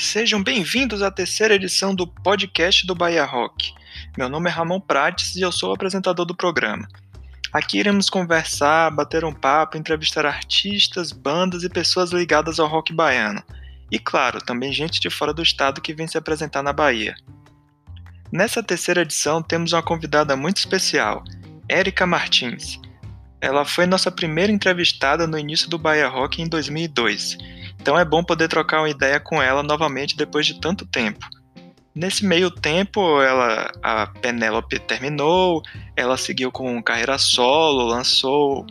[0.00, 3.74] Sejam bem-vindos à terceira edição do podcast do Bahia Rock.
[4.16, 6.86] Meu nome é Ramon Prates e eu sou o apresentador do programa.
[7.52, 13.42] Aqui iremos conversar, bater um papo, entrevistar artistas, bandas e pessoas ligadas ao rock baiano.
[13.90, 17.16] E claro, também gente de fora do estado que vem se apresentar na Bahia.
[18.30, 21.24] Nessa terceira edição temos uma convidada muito especial,
[21.68, 22.80] Érica Martins.
[23.40, 27.36] Ela foi nossa primeira entrevistada no início do Bahia Rock em 2002,
[27.80, 31.26] então é bom poder trocar uma ideia com ela novamente depois de tanto tempo.
[31.94, 35.62] Nesse meio tempo, ela, a Penélope terminou,
[35.96, 38.64] ela seguiu com carreira solo, lançou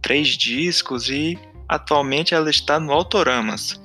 [0.00, 3.80] três discos e atualmente ela está no Autoramas.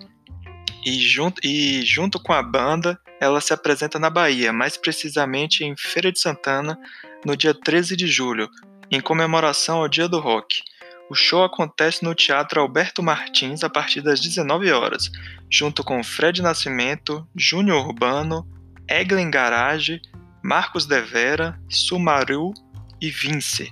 [0.84, 5.76] E junto, e junto com a banda, ela se apresenta na Bahia, mais precisamente em
[5.78, 6.80] Feira de Santana,
[7.26, 8.50] no dia 13 de julho,
[8.90, 10.62] em comemoração ao Dia do Rock.
[11.10, 15.10] O show acontece no Teatro Alberto Martins a partir das 19 horas,
[15.50, 18.46] junto com Fred Nascimento, Júnior Urbano,
[18.90, 20.02] Eglen Garage,
[20.44, 22.54] Marcos Devera, Sumaru
[23.00, 23.72] e Vince.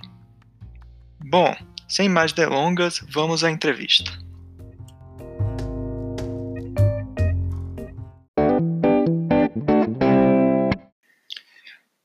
[1.22, 1.54] Bom,
[1.86, 4.10] sem mais delongas, vamos à entrevista.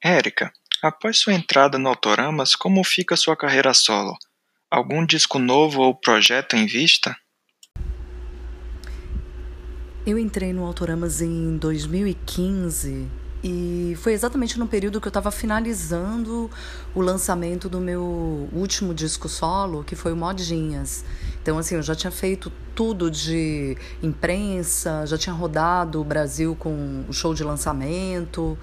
[0.03, 0.51] Érica,
[0.83, 4.17] após sua entrada no Autoramas, como fica sua carreira solo?
[4.71, 7.13] Algum disco novo ou projeto em vista?
[10.05, 13.05] Eu entrei no Autoramas em 2015
[13.43, 16.49] e foi exatamente no período que eu estava finalizando
[16.95, 21.03] o lançamento do meu último disco solo, que foi o Modinhas.
[21.41, 27.03] Então, assim, eu já tinha feito tudo de imprensa, já tinha rodado o Brasil com
[27.09, 28.57] o show de lançamento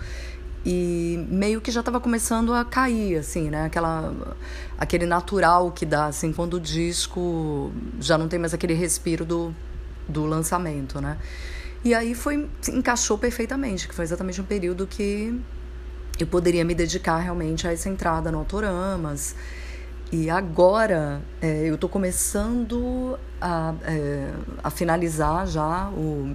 [0.65, 3.65] e meio que já estava começando a cair assim né?
[3.67, 4.37] Aquela
[4.77, 9.55] aquele natural que dá assim quando o disco já não tem mais aquele respiro do,
[10.09, 11.19] do lançamento né?
[11.85, 15.41] E aí foi encaixou perfeitamente que foi exatamente um período que
[16.19, 19.37] eu poderia me dedicar realmente a essa entrada no Autoramas.
[20.11, 24.33] E agora é, eu estou começando a, é,
[24.65, 26.35] a finalizar já o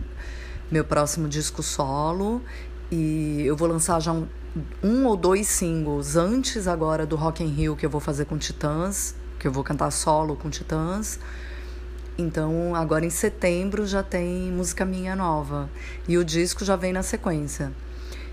[0.71, 2.41] meu próximo disco solo
[2.93, 4.27] e eu vou lançar já um,
[4.83, 8.37] um ou dois singles antes agora do Rock in Rio que eu vou fazer com
[8.37, 11.19] Titãs, que eu vou cantar solo com Titãs.
[12.15, 15.67] Então, agora em setembro já tem música minha nova
[16.07, 17.71] e o disco já vem na sequência.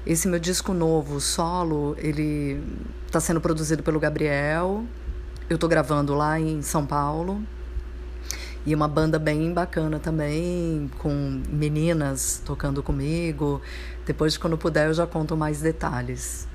[0.07, 2.63] Esse meu disco novo, solo, ele
[3.07, 4.85] está sendo produzido pelo Gabriel.
[5.49, 7.43] Eu estou gravando lá em São Paulo.
[8.67, 13.63] E uma banda bem bacana também, com meninas tocando comigo.
[14.05, 16.47] Depois, quando puder, eu já conto mais detalhes.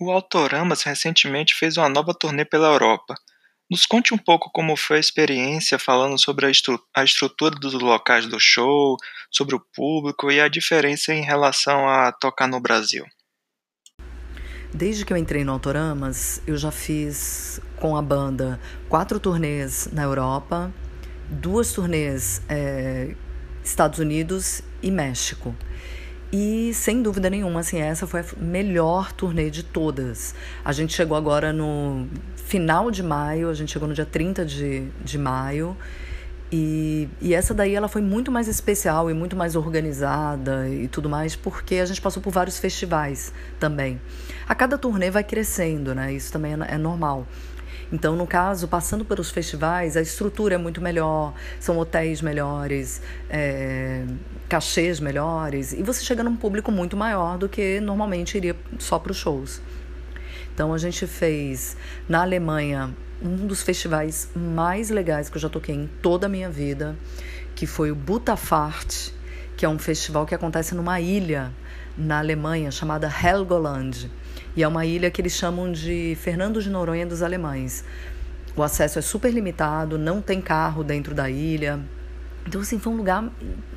[0.00, 3.14] O Autoramas recentemente fez uma nova turnê pela Europa.
[3.70, 7.72] Nos conte um pouco como foi a experiência, falando sobre a, estru a estrutura dos
[7.72, 8.96] locais do show,
[9.30, 13.06] sobre o público e a diferença em relação a tocar no Brasil.
[14.72, 18.58] Desde que eu entrei no Autoramas, eu já fiz com a banda
[18.88, 20.72] quatro turnês na Europa,
[21.28, 23.14] duas turnês é,
[23.62, 25.54] Estados Unidos e México.
[26.32, 30.34] E sem dúvida nenhuma, assim, essa foi a melhor turnê de todas.
[30.64, 34.88] A gente chegou agora no final de maio, a gente chegou no dia 30 de,
[35.04, 35.76] de maio.
[36.50, 41.06] E, e essa daí ela foi muito mais especial e muito mais organizada e tudo
[41.10, 43.30] mais, porque a gente passou por vários festivais
[43.60, 44.00] também.
[44.48, 46.14] A cada turnê vai crescendo, né?
[46.14, 47.26] Isso também é, é normal.
[47.92, 54.04] Então, no caso, passando pelos festivais, a estrutura é muito melhor, são hotéis melhores, é,
[54.48, 59.12] cachês melhores, e você chega num público muito maior do que normalmente iria só para
[59.12, 59.60] os shows.
[60.54, 61.76] Então, a gente fez
[62.08, 66.50] na Alemanha um dos festivais mais legais que eu já toquei em toda a minha
[66.50, 66.96] vida,
[67.54, 69.10] que foi o Butafart,
[69.56, 71.52] que é um festival que acontece numa ilha
[71.96, 74.10] na Alemanha chamada Helgoland.
[74.56, 77.84] E é uma ilha que eles chamam de Fernando de Noronha dos alemães.
[78.56, 81.80] O acesso é super limitado, não tem carro dentro da ilha.
[82.46, 83.28] Então, assim, foi um lugar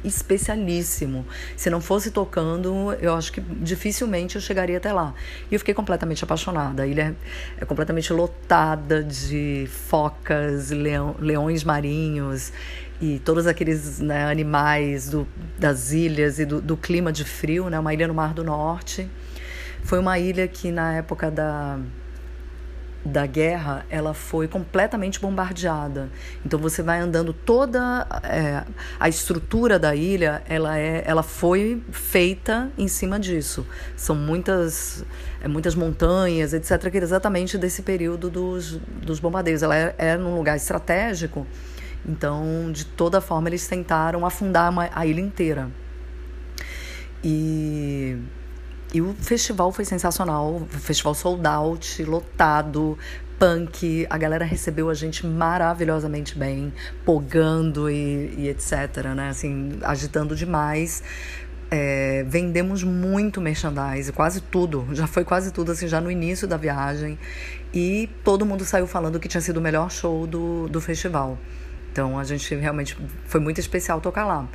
[0.04, 1.26] especialíssimo.
[1.56, 5.14] Se não fosse tocando, eu acho que dificilmente eu chegaria até lá.
[5.50, 6.84] E eu fiquei completamente apaixonada.
[6.84, 7.16] A ilha
[7.58, 12.52] é completamente lotada de focas, leão, leões marinhos
[13.02, 15.28] e todos aqueles né, animais do,
[15.58, 17.80] das ilhas e do, do clima de frio, né?
[17.80, 19.10] Uma ilha no Mar do Norte.
[19.88, 21.80] Foi uma ilha que na época da
[23.06, 26.10] da guerra ela foi completamente bombardeada.
[26.46, 28.66] Então você vai andando toda é,
[29.00, 33.66] a estrutura da ilha ela é ela foi feita em cima disso.
[33.96, 35.06] São muitas
[35.42, 39.64] é, muitas montanhas etc que é exatamente desse período dos, dos bombardeios.
[39.64, 41.48] Ela é, é num lugar estratégico
[42.06, 45.72] Então, de toda forma, eles tentaram afundar uma, a ilha inteira.
[47.24, 48.18] E,
[48.94, 50.56] e o festival foi sensacional.
[50.56, 52.98] O festival sold out, lotado,
[53.38, 54.08] punk.
[54.10, 56.74] A galera recebeu a gente maravilhosamente bem,
[57.06, 59.30] pogando e, e etc, né?
[59.30, 61.04] Assim, agitando demais.
[61.70, 66.56] É, vendemos muito merchandise, quase tudo, já foi quase tudo assim, já no início da
[66.56, 67.20] viagem.
[67.74, 71.38] E todo mundo saiu falando que tinha sido o melhor show do, do festival.
[71.92, 74.48] Então a gente realmente foi muito especial tocar lá.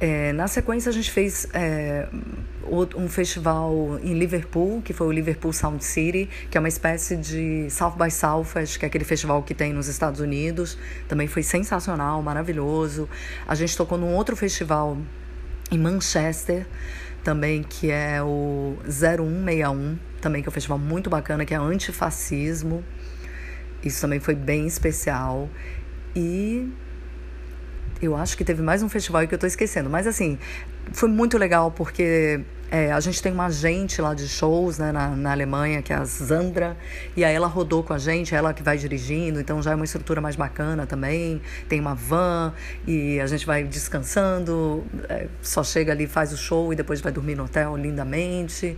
[0.00, 2.08] É, na sequência, a gente fez é,
[2.96, 7.70] um festival em Liverpool, que foi o Liverpool Sound City, que é uma espécie de
[7.70, 10.76] South by Southwest, que é aquele festival que tem nos Estados Unidos.
[11.08, 13.08] Também foi sensacional, maravilhoso.
[13.46, 14.98] A gente tocou num outro festival
[15.70, 16.66] em Manchester,
[17.22, 22.84] também, que é o 0161, também que é um festival muito bacana, que é antifascismo.
[23.82, 25.48] Isso também foi bem especial.
[26.14, 26.70] E
[28.00, 29.88] eu acho que teve mais um festival que eu tô esquecendo.
[29.88, 30.38] Mas assim,
[30.92, 35.10] foi muito legal porque é, a gente tem uma agente lá de shows né, na,
[35.10, 36.76] na Alemanha, que é a Zandra,
[37.16, 39.84] e aí ela rodou com a gente, ela que vai dirigindo, então já é uma
[39.84, 41.40] estrutura mais bacana também.
[41.68, 42.52] Tem uma van
[42.86, 47.12] e a gente vai descansando, é, só chega ali, faz o show e depois vai
[47.12, 48.76] dormir no hotel lindamente.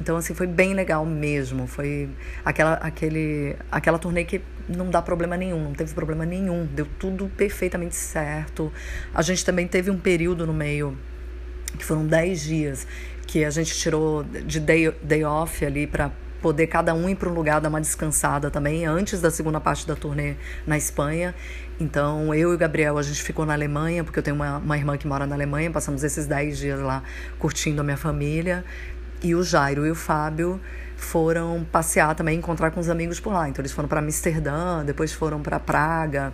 [0.00, 1.66] Então, assim, foi bem legal mesmo.
[1.66, 2.08] Foi
[2.44, 6.66] aquela, aquele, aquela turnê que não dá problema nenhum, não teve problema nenhum.
[6.66, 8.72] Deu tudo perfeitamente certo.
[9.14, 10.96] A gente também teve um período no meio,
[11.76, 12.86] que foram 10 dias,
[13.26, 16.10] que a gente tirou de day, day off ali para
[16.40, 19.86] poder cada um ir para um lugar dar uma descansada também, antes da segunda parte
[19.86, 20.36] da turnê
[20.66, 21.34] na Espanha.
[21.78, 24.76] Então, eu e o Gabriel, a gente ficou na Alemanha, porque eu tenho uma, uma
[24.76, 27.02] irmã que mora na Alemanha, passamos esses 10 dias lá
[27.38, 28.64] curtindo a minha família.
[29.22, 30.60] E o Jairo e o Fábio
[30.96, 33.48] foram passear também, encontrar com os amigos por lá.
[33.48, 36.32] Então eles foram para Amsterdã, depois foram para Praga.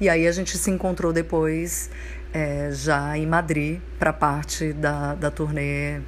[0.00, 1.90] E aí a gente se encontrou depois
[2.32, 6.00] é, já em Madrid para parte da, da turnê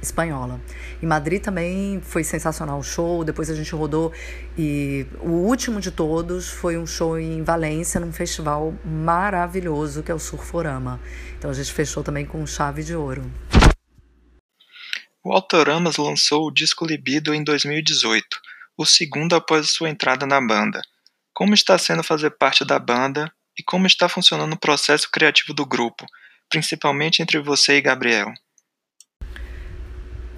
[0.00, 0.60] espanhola.
[1.02, 4.12] Em Madrid também foi sensacional o show, depois a gente rodou
[4.56, 10.14] e o último de todos foi um show em Valência, num festival maravilhoso que é
[10.14, 11.00] o Surforama.
[11.38, 13.24] Então a gente fechou também com chave de ouro.
[15.26, 18.26] O Autoramas lançou o disco Libido em 2018,
[18.76, 20.82] o segundo após sua entrada na banda.
[21.32, 25.64] Como está sendo fazer parte da banda e como está funcionando o processo criativo do
[25.64, 26.04] grupo,
[26.50, 28.34] principalmente entre você e Gabriel?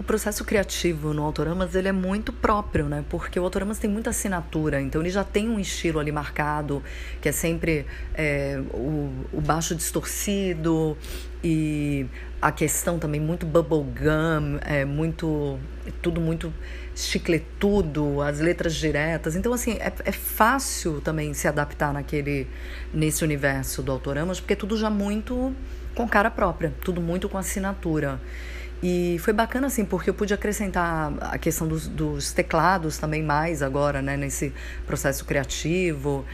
[0.06, 3.04] Processo criativo no Autoramas ele é muito próprio, né?
[3.10, 6.82] Porque o Autoramas tem muita assinatura, então ele já tem um estilo ali marcado,
[7.20, 10.96] que é sempre é, o, o baixo distorcido
[11.42, 12.06] e
[12.40, 15.58] a questão também muito bubblegum, é muito
[16.00, 16.54] tudo muito
[16.94, 19.34] chicletudo, as letras diretas.
[19.34, 22.46] Então assim, é, é fácil também se adaptar naquele
[22.94, 25.52] nesse universo do Autoramas, porque é tudo já muito
[25.96, 28.20] com cara própria, tudo muito com assinatura.
[28.82, 33.62] E foi bacana, assim, porque eu pude acrescentar a questão dos, dos teclados também mais
[33.62, 34.52] agora, né, nesse
[34.86, 36.24] processo criativo.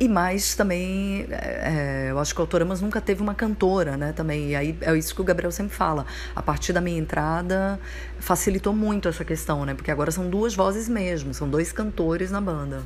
[0.00, 4.50] E mais também, é, eu acho que o Autoramas nunca teve uma cantora, né, também.
[4.50, 6.06] E aí é isso que o Gabriel sempre fala.
[6.34, 7.78] A partir da minha entrada,
[8.18, 12.40] facilitou muito essa questão, né, porque agora são duas vozes mesmo, são dois cantores na
[12.40, 12.82] banda.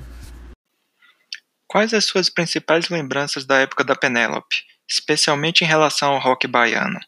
[1.69, 4.57] Quais as suas principais lembranças da época da Penélope,
[4.89, 7.01] especialmente em relação ao rock baiano?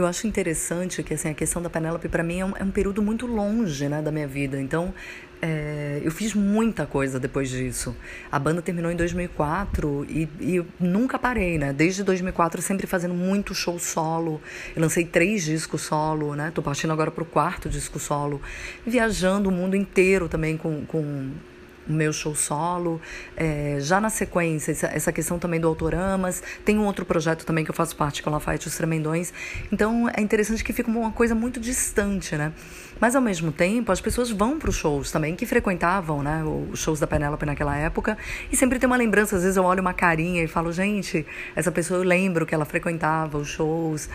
[0.00, 2.70] Eu acho interessante que assim, a questão da Penélope, para mim, é um, é um,
[2.70, 4.58] período muito longe né, da minha vida.
[4.58, 4.94] Então,
[5.42, 7.94] é, eu fiz muita coisa depois disso.
[8.32, 11.74] A banda terminou em 2004 e, e nunca parei, né?
[11.74, 14.40] Desde 2004, sempre fazendo muito show solo.
[14.74, 16.50] Eu lancei três discos solo, né?
[16.54, 18.40] Tô partindo agora pro quarto disco solo.
[18.86, 21.30] Viajando o mundo inteiro também com, com
[21.88, 23.00] o meu show solo.
[23.36, 26.42] É, já na sequência, essa, questão também do Autoramas.
[26.64, 29.32] Tem um outro projeto também que eu faço parte, que é o Lafayette Os Tremendões.
[29.72, 32.52] Então é interessante que fica uma coisa muito distante, né?
[33.00, 36.78] Mas ao mesmo tempo, as pessoas vão para os shows também, que frequentavam né, os
[36.80, 38.18] shows da Penélope naquela época,
[38.52, 39.36] e sempre tem uma lembrança.
[39.36, 42.66] Às vezes eu olho uma carinha e falo, gente, essa pessoa eu lembro que ela
[42.66, 44.08] frequentava os shows.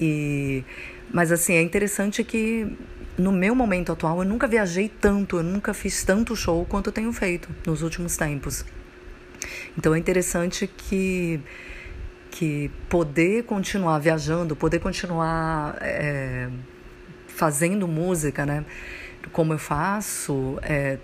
[0.00, 0.64] E...
[1.12, 2.66] Mas assim, é interessante que
[3.16, 6.92] no meu momento atual, eu nunca viajei tanto, eu nunca fiz tanto show quanto eu
[6.92, 8.64] tenho feito nos últimos tempos.
[9.76, 11.40] Então é interessante que
[12.30, 16.48] que poder continuar viajando, poder continuar é,
[17.26, 18.64] fazendo música, né?
[19.32, 20.98] Como eu faço, é,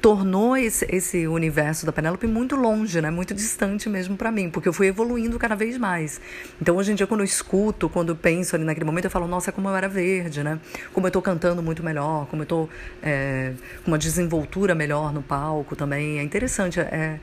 [0.00, 3.10] tornou esse, esse universo da Penélope muito longe, né?
[3.10, 6.20] Muito distante mesmo para mim, porque eu fui evoluindo cada vez mais.
[6.60, 9.26] Então, hoje em dia, quando eu escuto, quando eu penso ali naquele momento, eu falo,
[9.26, 10.60] nossa, como eu era verde, né?
[10.92, 12.68] Como eu tô cantando muito melhor, como eu tô
[13.02, 13.52] é,
[13.84, 16.18] com uma desenvoltura melhor no palco também.
[16.18, 17.18] É interessante, é,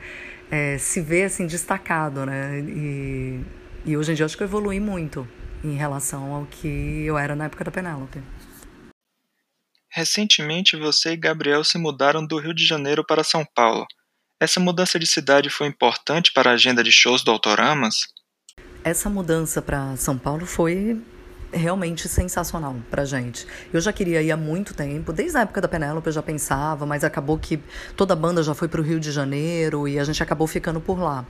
[0.52, 2.60] é, se vê assim destacado, né?
[2.60, 3.40] E,
[3.86, 5.28] e hoje em dia eu acho que eu evolui muito
[5.64, 8.20] em relação ao que eu era na época da Penélope.
[9.96, 13.86] Recentemente você e Gabriel se mudaram do Rio de Janeiro para São Paulo.
[14.42, 18.08] Essa mudança de cidade foi importante para a agenda de shows do Autoramas?
[18.84, 21.00] Essa mudança para São Paulo foi
[21.54, 23.48] realmente sensacional pra gente.
[23.72, 26.86] Eu já queria ir há muito tempo, desde a época da Penélope eu já pensava,
[26.86, 27.60] mas acabou que
[27.96, 31.00] toda a banda já foi pro Rio de Janeiro e a gente acabou ficando por
[31.00, 31.26] lá.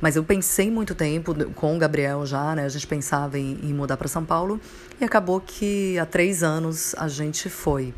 [0.00, 2.64] Mas eu pensei muito tempo com o Gabriel já, né?
[2.64, 4.60] A gente pensava em, em mudar para São Paulo
[5.00, 7.94] e acabou que há três anos a gente foi.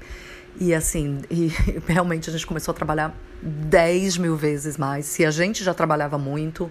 [0.59, 1.53] E assim, e
[1.87, 5.07] realmente a gente começou a trabalhar 10 mil vezes mais.
[5.07, 6.71] Se a gente já trabalhava muito,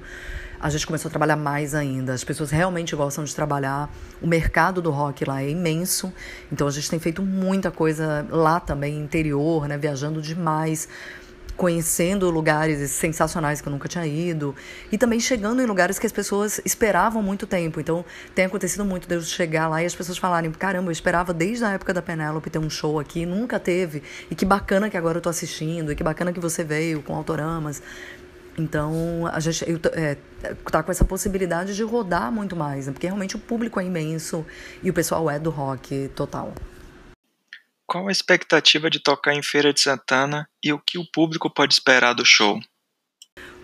[0.60, 2.14] a gente começou a trabalhar mais ainda.
[2.14, 3.90] As pessoas realmente gostam de trabalhar.
[4.22, 6.12] O mercado do rock lá é imenso.
[6.52, 9.78] Então a gente tem feito muita coisa lá também, interior, né?
[9.78, 10.88] Viajando demais
[11.60, 14.56] conhecendo lugares sensacionais que eu nunca tinha ido
[14.90, 17.82] e também chegando em lugares que as pessoas esperavam muito tempo.
[17.82, 21.34] Então, tem acontecido muito de eu chegar lá e as pessoas falarem: caramba, eu esperava
[21.34, 24.02] desde a época da Penélope ter um show aqui, nunca teve,
[24.32, 27.14] e que bacana que agora eu tô assistindo, e que bacana que você veio com
[27.14, 27.84] autoramas.
[28.60, 30.18] Então, a gente eu, é,
[30.70, 32.94] tá com essa possibilidade de rodar muito mais, né?
[32.94, 34.46] porque realmente o público é imenso
[34.84, 36.54] e o pessoal é do rock total.
[37.88, 41.74] Qual a expectativa de tocar em Feira de Santana e o que o público pode
[41.74, 42.60] esperar do show?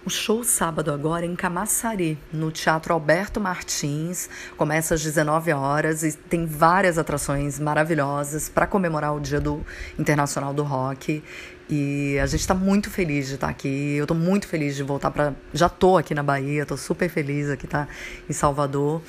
[0.06, 4.30] O show sábado agora é em Camaçari, no Teatro Alberto Martins.
[4.56, 9.66] Começa às 19 horas e tem várias atrações maravilhosas para comemorar o Dia do
[9.98, 11.24] Internacional do Rock.
[11.70, 13.96] E a gente está muito feliz de estar tá aqui.
[13.96, 15.34] Eu estou muito feliz de voltar para.
[15.54, 17.88] Já estou aqui na Bahia, estou super feliz aqui tá
[18.30, 19.02] em Salvador.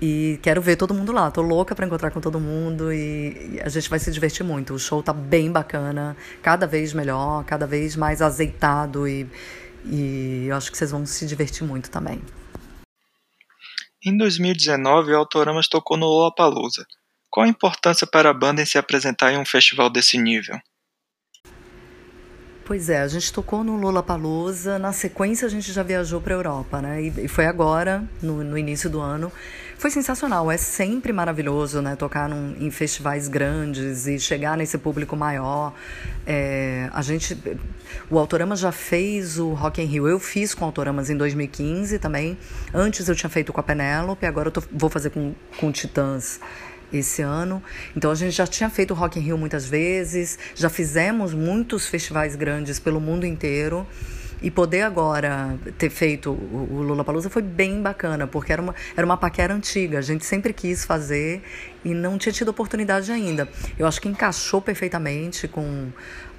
[0.00, 1.30] E quero ver todo mundo lá.
[1.30, 4.74] Tô louca para encontrar com todo mundo e a gente vai se divertir muito.
[4.74, 9.26] O show tá bem bacana, cada vez melhor, cada vez mais azeitado e
[9.88, 12.20] e eu acho que vocês vão se divertir muito também.
[14.04, 16.84] Em 2019, o Autoramas tocou no Lollapalooza.
[17.30, 20.58] Qual a importância para a banda em se apresentar em um festival desse nível?
[22.66, 26.36] Pois é, a gente tocou no Lollapalooza, na sequência a gente já viajou para a
[26.36, 27.00] Europa, né?
[27.00, 29.30] E, foi agora, no, no, início do ano.
[29.78, 31.94] Foi sensacional, é sempre maravilhoso, né?
[31.94, 35.74] Tocar num, em festivais grandes e chegar nesse público maior.
[36.26, 37.38] É, a gente,
[38.10, 42.36] o Autorama já fez o Rock in Rio, eu fiz com Autoramas em 2015 também.
[42.74, 46.40] Antes eu tinha feito com a Penélope, agora eu tô, vou fazer com, com Titãs
[46.92, 47.62] esse ano.
[47.96, 52.36] Então a gente já tinha feito Rock in Rio muitas vezes, já fizemos muitos festivais
[52.36, 53.86] grandes pelo mundo inteiro.
[54.42, 59.06] E poder agora ter feito o Lula Palusa foi bem bacana, porque era uma, era
[59.06, 61.42] uma paquera antiga, a gente sempre quis fazer
[61.82, 63.48] e não tinha tido oportunidade ainda.
[63.78, 65.90] Eu acho que encaixou perfeitamente com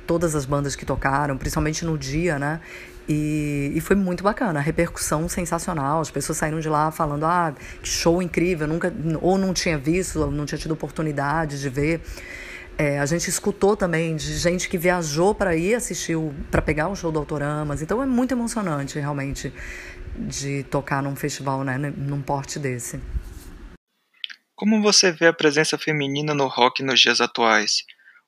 [0.06, 2.62] todas as bandas que tocaram, principalmente no dia, né?
[3.10, 6.02] E, e, foi muito bacana, a repercussão sensacional.
[6.02, 10.20] As pessoas saíram de lá falando: ah, que show incrível, nunca, ou não tinha visto,
[10.20, 12.02] ou não tinha tido oportunidade de ver.
[12.78, 16.16] É, a gente escutou também de gente que viajou para ir assistir,
[16.52, 17.82] para pegar o show do Autoramas.
[17.82, 19.52] Então é muito emocionante, realmente,
[20.16, 23.00] de tocar num festival, né, num porte desse.
[24.54, 27.84] Como você vê a presença feminina no rock nos dias atuais?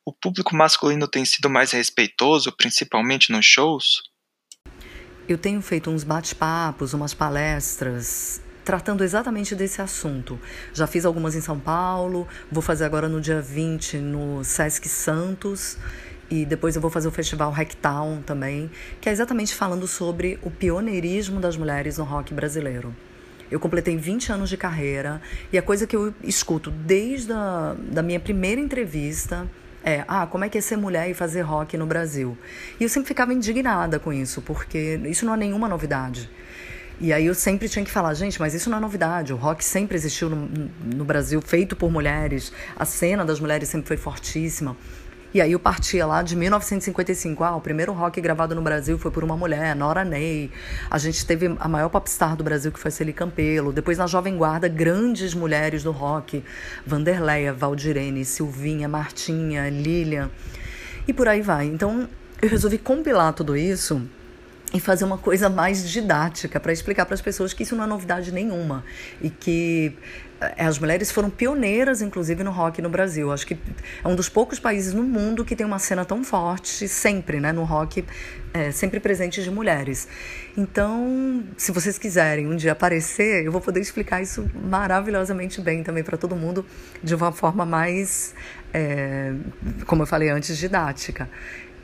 [0.05, 4.01] O público masculino tem sido mais respeitoso, principalmente nos shows?
[5.29, 10.39] Eu tenho feito uns bate-papos, umas palestras tratando exatamente desse assunto.
[10.73, 15.77] Já fiz algumas em São Paulo, vou fazer agora no dia 20 no Sesc Santos
[16.31, 20.49] e depois eu vou fazer o festival Hacktown também, que é exatamente falando sobre o
[20.49, 22.91] pioneirismo das mulheres no rock brasileiro.
[23.51, 25.21] Eu completei 20 anos de carreira
[25.53, 29.47] e a coisa que eu escuto desde a da minha primeira entrevista
[29.83, 32.37] é, ah, como é que é ser mulher e fazer rock no Brasil?
[32.79, 36.29] E eu sempre ficava indignada com isso, porque isso não é nenhuma novidade.
[37.01, 39.31] E aí eu sempre tinha que falar, gente, mas isso não é novidade.
[39.31, 42.51] O rock sempre existiu no, no Brasil, feito por mulheres.
[42.75, 44.75] A cena das mulheres sempre foi fortíssima.
[45.31, 47.43] E aí eu partia lá de 1955.
[47.43, 50.49] Ah, o primeiro rock gravado no Brasil foi por uma mulher, Nora Ney.
[50.89, 53.71] A gente teve a maior popstar do Brasil, que foi Celi Campelo.
[53.71, 56.43] Depois, na Jovem Guarda, grandes mulheres do rock.
[56.83, 60.31] Vanderleia, Valdirene, Silvinha, Martinha, Lilian.
[61.07, 61.67] E por aí vai.
[61.67, 62.09] Então,
[62.41, 64.01] eu resolvi compilar tudo isso
[64.73, 67.87] e fazer uma coisa mais didática para explicar para as pessoas que isso não é
[67.87, 68.83] novidade nenhuma
[69.21, 69.93] e que
[70.57, 73.31] as mulheres foram pioneiras, inclusive, no rock no Brasil.
[73.31, 73.57] Acho que
[74.03, 77.51] é um dos poucos países no mundo que tem uma cena tão forte, sempre, né,
[77.51, 78.05] no rock,
[78.53, 80.07] é, sempre presente de mulheres.
[80.57, 86.03] Então, se vocês quiserem um dia aparecer, eu vou poder explicar isso maravilhosamente bem também
[86.03, 86.65] para todo mundo,
[87.03, 88.33] de uma forma mais,
[88.73, 89.33] é,
[89.85, 91.29] como eu falei antes, didática.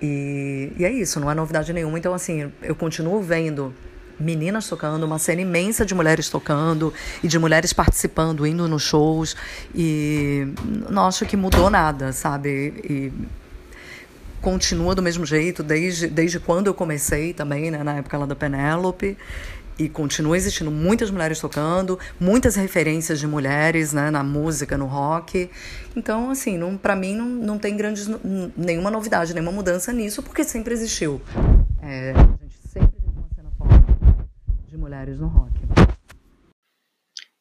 [0.02, 1.98] E, e é isso, não é novidade nenhuma.
[1.98, 3.74] Então, assim, eu continuo vendo
[4.20, 6.94] meninas tocando, uma cena imensa de mulheres tocando
[7.24, 9.36] e de mulheres participando, indo nos shows.
[9.74, 10.48] E
[10.90, 12.74] não acho que mudou nada, sabe?
[12.84, 13.14] E
[14.42, 18.36] continua do mesmo jeito desde, desde quando eu comecei também, né, na época lá da
[18.36, 19.18] Penélope
[19.78, 25.50] e continua existindo muitas mulheres tocando, muitas referências de mulheres né, na música, no rock.
[25.96, 28.10] Então, assim, para mim não, não tem grandes,
[28.56, 31.22] nenhuma novidade, nenhuma mudança nisso, porque sempre existiu.
[31.82, 33.86] É, a gente sempre teve uma cena forte
[35.04, 35.52] no rock.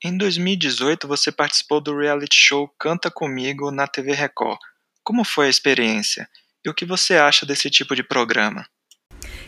[0.02, 4.58] Em 2018, você participou do reality show Canta Comigo na TV Record.
[5.02, 6.28] Como foi a experiência?
[6.64, 8.66] E o que você acha desse tipo de programa?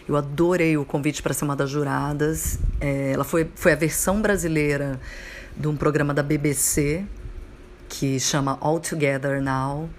[0.08, 2.58] Eu adorei o convite para ser uma das juradas.
[2.80, 5.00] É, ela foi, foi a versão brasileira
[5.56, 7.04] de um programa da BBC
[7.88, 9.90] que chama All Together Now.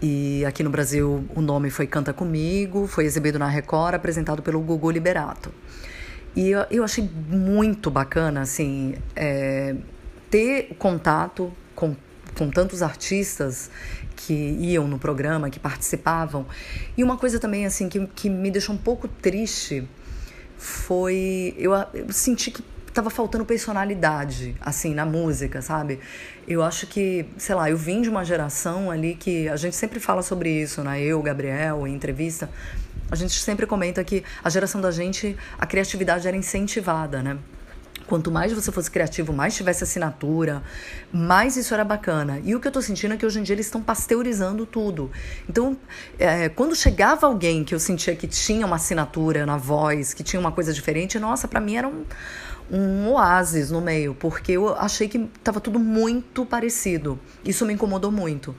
[0.00, 4.60] E aqui no Brasil o nome foi Canta Comigo, foi exibido na Record, apresentado pelo
[4.60, 5.52] Gugu Liberato.
[6.36, 9.74] E eu, eu achei muito bacana, assim, é,
[10.30, 11.96] ter contato com,
[12.36, 13.70] com tantos artistas
[14.16, 16.46] que iam no programa, que participavam.
[16.96, 19.88] E uma coisa também assim que, que me deixou um pouco triste
[20.56, 26.00] foi eu, eu senti que tava faltando personalidade assim na música, sabe?
[26.48, 30.00] Eu acho que, sei lá, eu vim de uma geração ali que a gente sempre
[30.00, 31.00] fala sobre isso, né?
[31.00, 32.50] Eu, Gabriel, em entrevista,
[33.10, 37.38] a gente sempre comenta que a geração da gente, a criatividade era incentivada, né?
[38.06, 40.62] Quanto mais você fosse criativo, mais tivesse assinatura,
[41.12, 42.40] mais isso era bacana.
[42.42, 45.10] E o que eu tô sentindo é que hoje em dia eles estão pasteurizando tudo.
[45.46, 45.76] Então,
[46.18, 50.40] é, quando chegava alguém que eu sentia que tinha uma assinatura na voz, que tinha
[50.40, 52.06] uma coisa diferente, nossa, para mim era um,
[52.70, 57.20] um oásis no meio, porque eu achei que estava tudo muito parecido.
[57.44, 58.56] Isso me incomodou muito.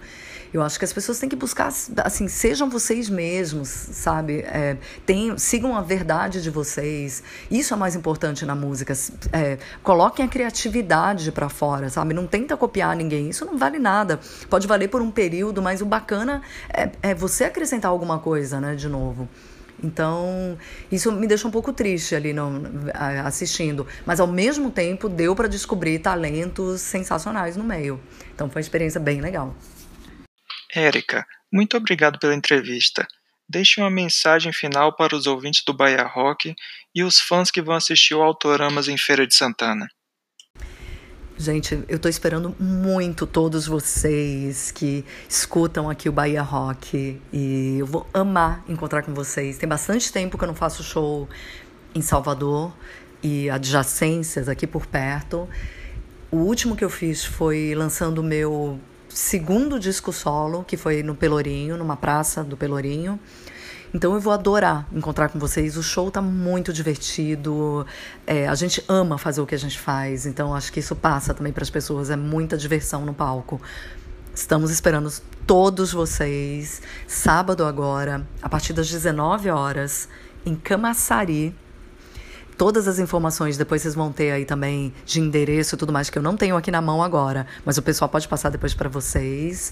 [0.53, 1.71] Eu acho que as pessoas têm que buscar,
[2.03, 4.39] assim, sejam vocês mesmos, sabe?
[4.41, 7.21] É, tem, sigam a verdade de vocês.
[7.51, 8.93] Isso é mais importante na música.
[9.31, 12.13] É, coloquem a criatividade para fora, sabe?
[12.13, 13.29] Não tenta copiar ninguém.
[13.29, 14.19] Isso não vale nada.
[14.49, 16.41] Pode valer por um período, mas o bacana
[16.73, 18.75] é, é você acrescentar alguma coisa, né?
[18.75, 19.29] De novo.
[19.83, 20.57] Então,
[20.91, 22.63] isso me deixa um pouco triste ali no,
[23.23, 23.88] assistindo.
[24.05, 27.99] Mas, ao mesmo tempo, deu para descobrir talentos sensacionais no meio.
[28.33, 29.55] Então, foi uma experiência bem legal.
[30.73, 33.08] Érica, muito obrigado pela entrevista.
[33.47, 36.53] Deixe uma mensagem final para os ouvintes do Bahia Rock
[36.93, 39.88] e os fãs que vão assistir o Autoramas em Feira de Santana.
[41.36, 47.86] Gente, eu estou esperando muito todos vocês que escutam aqui o Bahia Rock e eu
[47.88, 49.58] vou amar encontrar com vocês.
[49.58, 51.27] Tem bastante tempo que eu não faço show
[51.95, 52.75] em Salvador
[53.23, 55.49] e adjacências aqui por perto.
[56.29, 58.79] O último que eu fiz foi lançando o meu
[59.10, 63.19] segundo disco solo, que foi no Pelourinho, numa praça do Pelourinho.
[63.93, 65.76] Então eu vou adorar encontrar com vocês.
[65.76, 67.86] O show tá muito divertido.
[68.26, 70.26] É, a gente ama fazer o que a gente faz.
[70.26, 72.10] Então acho que isso passa também para as pessoas.
[72.10, 73.60] É muita diversão no palco.
[74.34, 75.12] Estamos esperando
[75.45, 80.08] todos vocês sábado agora, a partir das 19 horas,
[80.45, 81.54] em Camaçari,
[82.60, 86.17] todas as informações depois vocês vão ter aí também de endereço e tudo mais que
[86.17, 89.72] eu não tenho aqui na mão agora, mas o pessoal pode passar depois para vocês.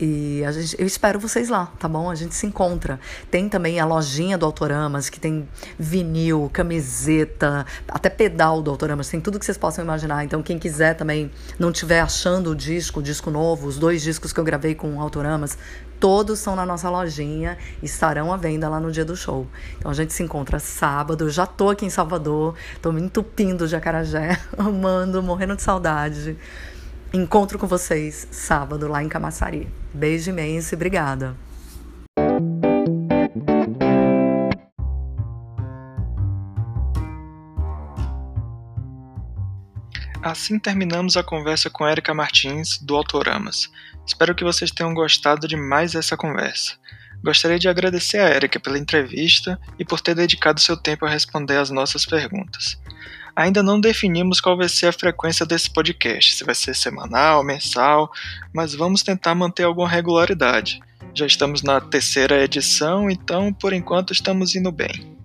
[0.00, 2.08] E a gente, eu espero vocês lá, tá bom?
[2.08, 2.98] A gente se encontra.
[3.30, 5.46] Tem também a lojinha do Autoramas, que tem
[5.78, 10.24] vinil, camiseta, até pedal do Autoramas, tem tudo que vocês possam imaginar.
[10.24, 14.32] Então, quem quiser também não estiver achando o disco, o disco novo, os dois discos
[14.32, 15.58] que eu gravei com o Autoramas,
[16.00, 19.46] todos são na nossa lojinha e estarão à venda lá no dia do show.
[19.78, 21.24] Então a gente se encontra sábado.
[21.24, 26.38] Eu já tô aqui em Salvador, tô me entupindo de acarajé, amando, morrendo de saudade.
[27.12, 29.68] Encontro com vocês sábado lá em Camaçari.
[29.92, 31.36] Beijo imenso e obrigada.
[40.22, 43.68] Assim terminamos a conversa com Erika Martins, do Autoramas.
[44.06, 46.74] Espero que vocês tenham gostado de mais essa conversa.
[47.24, 51.56] Gostaria de agradecer a Erika pela entrevista e por ter dedicado seu tempo a responder
[51.56, 52.78] às nossas perguntas.
[53.40, 58.12] Ainda não definimos qual vai ser a frequência desse podcast, se vai ser semanal, mensal,
[58.52, 60.78] mas vamos tentar manter alguma regularidade.
[61.14, 65.19] Já estamos na terceira edição, então por enquanto estamos indo bem.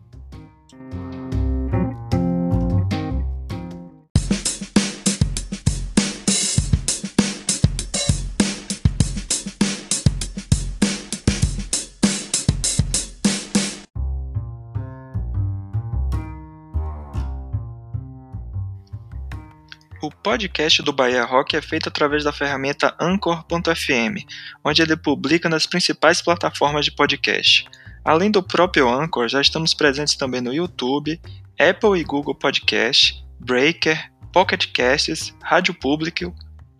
[20.25, 24.25] Podcast do Bahia Rock é feito através da ferramenta Anchor.fm,
[24.63, 27.63] onde ele publica nas principais plataformas de podcast.
[28.03, 31.21] Além do próprio Anchor, já estamos presentes também no YouTube,
[31.59, 36.33] Apple e Google Podcast, Breaker, Pocket Casts, Rádio Público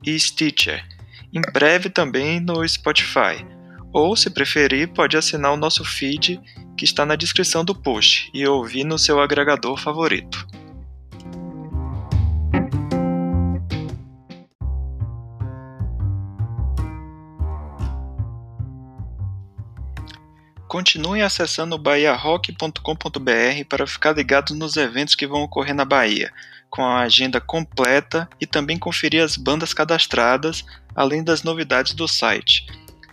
[0.03, 0.83] e Stitcher.
[1.31, 3.45] Em breve também no Spotify.
[3.93, 6.41] Ou, se preferir, pode assinar o nosso feed
[6.75, 10.47] que está na descrição do post e ouvir no seu agregador favorito.
[20.75, 26.33] Continue acessando bahiarock.com.br para ficar ligado nos eventos que vão ocorrer na Bahia,
[26.69, 32.65] com a agenda completa e também conferir as bandas cadastradas, além das novidades do site.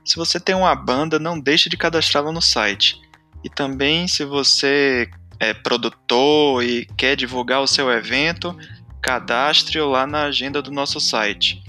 [0.04, 3.00] Se você tem uma banda, não deixe de cadastrá-la no site.
[3.44, 8.58] E também, se você é produtor e quer divulgar o seu evento,
[9.00, 11.62] cadastre-o lá na agenda do nosso site.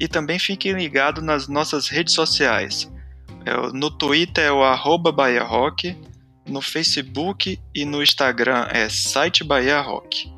[0.00, 2.90] E também fique ligado nas nossas redes sociais.
[3.46, 5.96] É no Twitter é o arroba Rock,
[6.48, 10.28] no Facebook e no Instagram é site Bahia Rock.